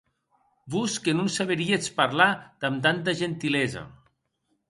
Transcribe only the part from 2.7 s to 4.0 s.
tanta gentilesa.